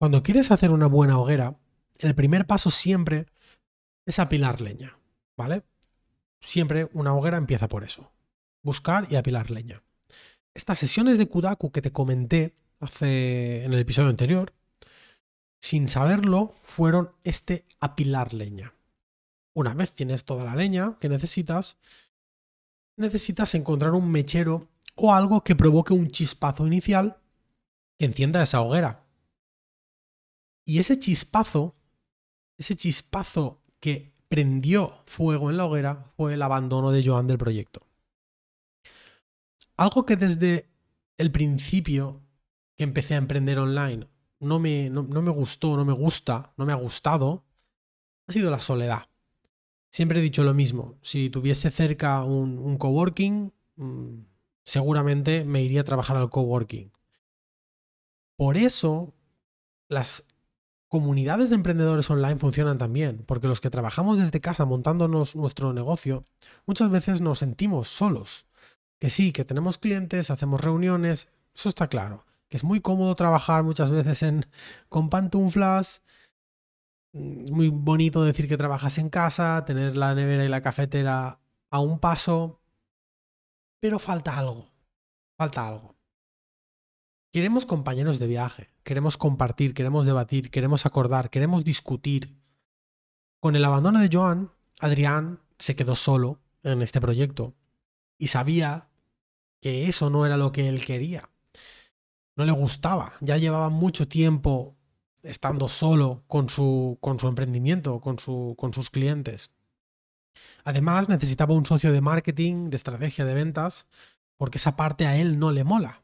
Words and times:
Cuando 0.00 0.22
quieres 0.22 0.50
hacer 0.50 0.70
una 0.70 0.86
buena 0.86 1.18
hoguera, 1.18 1.58
el 1.98 2.14
primer 2.14 2.46
paso 2.46 2.70
siempre 2.70 3.26
es 4.06 4.18
apilar 4.18 4.62
leña, 4.62 4.98
¿vale? 5.36 5.62
Siempre 6.40 6.88
una 6.94 7.12
hoguera 7.12 7.36
empieza 7.36 7.68
por 7.68 7.84
eso. 7.84 8.10
Buscar 8.62 9.06
y 9.10 9.16
apilar 9.16 9.50
leña. 9.50 9.82
Estas 10.54 10.78
sesiones 10.78 11.18
de 11.18 11.28
Kudaku 11.28 11.70
que 11.70 11.82
te 11.82 11.92
comenté 11.92 12.56
hace 12.80 13.62
en 13.62 13.74
el 13.74 13.78
episodio 13.78 14.08
anterior, 14.08 14.54
sin 15.60 15.86
saberlo, 15.90 16.54
fueron 16.62 17.12
este 17.22 17.66
apilar 17.78 18.32
leña. 18.32 18.72
Una 19.52 19.74
vez 19.74 19.92
tienes 19.92 20.24
toda 20.24 20.44
la 20.44 20.56
leña 20.56 20.96
que 20.98 21.10
necesitas, 21.10 21.76
necesitas 22.96 23.54
encontrar 23.54 23.92
un 23.92 24.10
mechero 24.10 24.66
o 24.94 25.12
algo 25.12 25.44
que 25.44 25.56
provoque 25.56 25.92
un 25.92 26.08
chispazo 26.08 26.66
inicial 26.66 27.18
que 27.98 28.06
encienda 28.06 28.42
esa 28.42 28.62
hoguera. 28.62 29.09
Y 30.70 30.78
ese 30.78 31.00
chispazo, 31.00 31.74
ese 32.56 32.76
chispazo 32.76 33.60
que 33.80 34.12
prendió 34.28 35.02
fuego 35.04 35.50
en 35.50 35.56
la 35.56 35.64
hoguera 35.64 36.12
fue 36.16 36.34
el 36.34 36.42
abandono 36.42 36.92
de 36.92 37.04
Joan 37.04 37.26
del 37.26 37.38
proyecto. 37.38 37.84
Algo 39.76 40.06
que 40.06 40.14
desde 40.14 40.70
el 41.18 41.32
principio 41.32 42.22
que 42.76 42.84
empecé 42.84 43.14
a 43.14 43.18
emprender 43.18 43.58
online 43.58 44.06
no 44.38 44.60
me, 44.60 44.90
no, 44.90 45.02
me 45.02 45.32
gustó, 45.32 45.76
no 45.76 45.84
me 45.84 45.92
gusta, 45.92 46.52
no 46.56 46.64
me 46.64 46.72
ha 46.72 46.76
gustado, 46.76 47.42
ha 48.28 48.32
sido 48.32 48.48
la 48.48 48.60
soledad. 48.60 49.08
Siempre 49.90 50.20
he 50.20 50.22
dicho 50.22 50.44
lo 50.44 50.54
mismo, 50.54 51.00
si 51.02 51.30
tuviese 51.30 51.72
cerca 51.72 52.22
un, 52.22 52.60
un 52.60 52.78
coworking, 52.78 53.52
mm, 53.74 54.20
seguramente 54.62 55.44
me 55.44 55.64
iría 55.64 55.80
a 55.80 55.84
trabajar 55.90 56.16
al 56.16 56.30
coworking. 56.30 56.92
Por 58.36 58.56
eso, 58.56 59.12
las 59.88 60.29
comunidades 60.90 61.48
de 61.48 61.54
emprendedores 61.54 62.10
online 62.10 62.38
funcionan 62.38 62.76
también, 62.76 63.24
porque 63.24 63.48
los 63.48 63.62
que 63.62 63.70
trabajamos 63.70 64.18
desde 64.18 64.42
casa 64.42 64.66
montándonos 64.66 65.34
nuestro 65.36 65.72
negocio, 65.72 66.26
muchas 66.66 66.90
veces 66.90 67.22
nos 67.22 67.38
sentimos 67.38 67.88
solos. 67.88 68.44
Que 68.98 69.08
sí, 69.08 69.32
que 69.32 69.46
tenemos 69.46 69.78
clientes, 69.78 70.30
hacemos 70.30 70.60
reuniones, 70.60 71.28
eso 71.54 71.70
está 71.70 71.88
claro 71.88 72.26
que 72.50 72.56
es 72.56 72.64
muy 72.64 72.80
cómodo 72.80 73.14
trabajar 73.14 73.62
muchas 73.62 73.90
veces 73.90 74.24
con 74.88 75.08
pantuflas. 75.08 76.02
Mm, 77.12 77.52
muy 77.52 77.68
bonito 77.68 78.24
decir 78.24 78.48
que 78.48 78.56
trabajas 78.56 78.98
en 78.98 79.08
casa, 79.08 79.64
tener 79.64 79.96
la 79.96 80.14
nevera 80.14 80.44
y 80.44 80.48
la 80.48 80.60
cafetera 80.60 81.40
a 81.70 81.80
un 81.80 82.00
paso. 82.00 82.60
Pero 83.80 83.98
falta 83.98 84.36
algo. 84.36 84.68
Falta 85.38 85.66
algo. 85.66 85.94
Queremos 87.32 87.66
compañeros 87.66 88.18
de 88.18 88.26
viaje, 88.26 88.70
queremos 88.82 89.16
compartir, 89.16 89.74
queremos 89.74 90.06
debatir, 90.06 90.50
queremos 90.50 90.86
acordar, 90.86 91.30
queremos 91.30 91.64
discutir. 91.64 92.36
Con 93.38 93.56
el 93.56 93.64
abandono 93.64 94.00
de 94.00 94.10
Joan, 94.12 94.50
Adrián 94.80 95.40
se 95.58 95.76
quedó 95.76 95.94
solo 95.94 96.40
en 96.62 96.82
este 96.82 97.00
proyecto 97.00 97.54
y 98.18 98.26
sabía 98.26 98.88
que 99.60 99.88
eso 99.88 100.10
no 100.10 100.26
era 100.26 100.36
lo 100.36 100.52
que 100.52 100.68
él 100.68 100.84
quería 100.84 101.30
no 102.40 102.46
le 102.46 102.52
gustaba. 102.52 103.12
Ya 103.20 103.36
llevaba 103.36 103.68
mucho 103.68 104.08
tiempo 104.08 104.74
estando 105.22 105.68
solo 105.68 106.24
con 106.26 106.48
su, 106.48 106.96
con 107.00 107.20
su 107.20 107.28
emprendimiento, 107.28 108.00
con, 108.00 108.18
su, 108.18 108.54
con 108.58 108.72
sus 108.72 108.88
clientes. 108.88 109.50
Además, 110.64 111.10
necesitaba 111.10 111.54
un 111.54 111.66
socio 111.66 111.92
de 111.92 112.00
marketing, 112.00 112.70
de 112.70 112.78
estrategia 112.78 113.26
de 113.26 113.34
ventas, 113.34 113.88
porque 114.38 114.56
esa 114.56 114.74
parte 114.74 115.06
a 115.06 115.18
él 115.18 115.38
no 115.38 115.50
le 115.50 115.64
mola. 115.64 116.02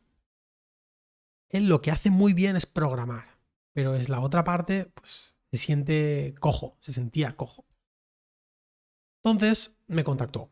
Él 1.48 1.68
lo 1.68 1.80
que 1.82 1.90
hace 1.90 2.10
muy 2.10 2.32
bien 2.32 2.56
es 2.56 2.66
programar, 2.66 3.38
pero 3.72 3.94
es 3.94 4.08
la 4.08 4.20
otra 4.20 4.44
parte, 4.44 4.90
pues 4.94 5.36
se 5.50 5.58
siente 5.58 6.34
cojo, 6.40 6.76
se 6.80 6.92
sentía 6.92 7.36
cojo. 7.36 7.64
Entonces 9.22 9.78
me 9.86 10.04
contactó 10.04 10.50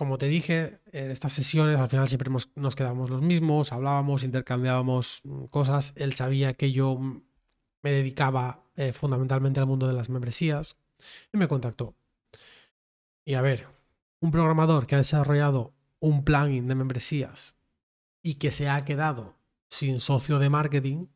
como 0.00 0.16
te 0.16 0.28
dije, 0.28 0.80
en 0.92 1.10
estas 1.10 1.34
sesiones 1.34 1.76
al 1.76 1.90
final 1.90 2.08
siempre 2.08 2.32
nos 2.54 2.74
quedábamos 2.74 3.10
los 3.10 3.20
mismos, 3.20 3.70
hablábamos, 3.70 4.24
intercambiábamos 4.24 5.20
mm, 5.24 5.44
cosas. 5.48 5.92
Él 5.94 6.14
sabía 6.14 6.54
que 6.54 6.72
yo 6.72 6.96
mm, 6.96 7.22
me 7.82 7.92
dedicaba 7.92 8.64
eh, 8.76 8.94
fundamentalmente 8.94 9.60
al 9.60 9.66
mundo 9.66 9.86
de 9.86 9.92
las 9.92 10.08
membresías 10.08 10.78
y 11.34 11.36
me 11.36 11.48
contactó. 11.48 11.94
Y 13.26 13.34
a 13.34 13.42
ver, 13.42 13.66
un 14.20 14.30
programador 14.30 14.86
que 14.86 14.94
ha 14.94 14.98
desarrollado 14.98 15.74
un 15.98 16.24
plugin 16.24 16.66
de 16.66 16.76
membresías 16.76 17.56
y 18.22 18.36
que 18.36 18.52
se 18.52 18.70
ha 18.70 18.82
quedado 18.86 19.36
sin 19.70 20.00
socio 20.00 20.38
de 20.38 20.50
marketing, 20.50 21.06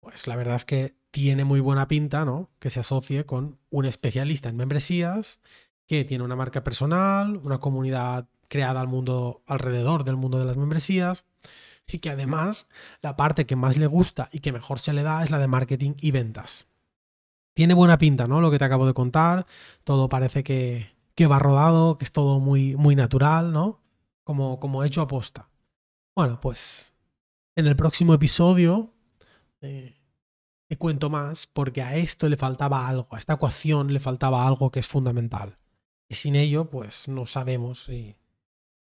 pues 0.00 0.26
la 0.26 0.36
verdad 0.36 0.56
es 0.56 0.64
que 0.64 0.96
tiene 1.10 1.44
muy 1.44 1.60
buena 1.60 1.88
pinta, 1.88 2.24
¿no? 2.24 2.50
Que 2.58 2.68
se 2.68 2.80
asocie 2.80 3.24
con 3.24 3.58
un 3.70 3.86
especialista 3.86 4.48
en 4.48 4.56
membresías 4.56 5.40
que 5.86 6.04
tiene 6.04 6.24
una 6.24 6.36
marca 6.36 6.62
personal, 6.62 7.38
una 7.38 7.58
comunidad 7.58 8.28
creada 8.48 8.80
al 8.80 8.88
mundo 8.88 9.42
alrededor 9.46 10.04
del 10.04 10.16
mundo 10.16 10.38
de 10.38 10.44
las 10.44 10.56
membresías 10.56 11.24
y 11.86 12.00
que 12.00 12.10
además 12.10 12.68
la 13.00 13.16
parte 13.16 13.46
que 13.46 13.56
más 13.56 13.78
le 13.78 13.86
gusta 13.86 14.28
y 14.32 14.40
que 14.40 14.52
mejor 14.52 14.78
se 14.78 14.92
le 14.92 15.02
da 15.02 15.22
es 15.22 15.30
la 15.30 15.38
de 15.38 15.48
marketing 15.48 15.94
y 16.00 16.10
ventas. 16.10 16.66
Tiene 17.54 17.74
buena 17.74 17.98
pinta, 17.98 18.26
¿no? 18.26 18.40
Lo 18.40 18.50
que 18.50 18.58
te 18.58 18.64
acabo 18.64 18.86
de 18.86 18.94
contar, 18.94 19.46
todo 19.84 20.08
parece 20.08 20.44
que, 20.44 20.90
que 21.14 21.26
va 21.26 21.38
rodado, 21.38 21.98
que 21.98 22.04
es 22.04 22.12
todo 22.12 22.40
muy, 22.40 22.76
muy 22.76 22.94
natural, 22.94 23.52
¿no? 23.52 23.80
Como, 24.24 24.60
como 24.60 24.84
hecho 24.84 25.00
a 25.00 25.08
posta. 25.08 25.48
Bueno, 26.14 26.40
pues 26.40 26.94
en 27.58 27.66
el 27.66 27.74
próximo 27.74 28.14
episodio 28.14 28.94
eh, 29.60 29.96
te 30.68 30.78
cuento 30.78 31.10
más 31.10 31.48
porque 31.48 31.82
a 31.82 31.96
esto 31.96 32.28
le 32.28 32.36
faltaba 32.36 32.86
algo, 32.86 33.08
a 33.10 33.18
esta 33.18 33.32
ecuación 33.32 33.92
le 33.92 33.98
faltaba 33.98 34.46
algo 34.46 34.70
que 34.70 34.78
es 34.78 34.86
fundamental. 34.86 35.58
Y 36.08 36.14
sin 36.14 36.36
ello, 36.36 36.70
pues 36.70 37.08
no 37.08 37.26
sabemos 37.26 37.86
si, 37.86 38.16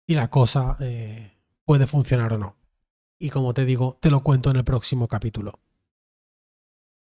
la 0.06 0.30
cosa 0.30 0.76
eh, 0.78 1.32
puede 1.64 1.88
funcionar 1.88 2.34
o 2.34 2.38
no. 2.38 2.56
Y 3.18 3.30
como 3.30 3.52
te 3.52 3.64
digo, 3.64 3.98
te 4.00 4.10
lo 4.10 4.22
cuento 4.22 4.50
en 4.50 4.56
el 4.56 4.64
próximo 4.64 5.08
capítulo. 5.08 5.58